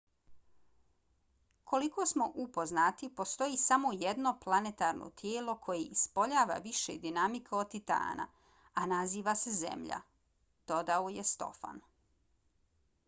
[1.71, 8.25] koliko smo upoznati postoji samo jedno planetarno tijelo koje ispoljava više dinamike od titana
[8.73, 9.99] a naziva se zemlja
[10.73, 11.85] dodao je stofan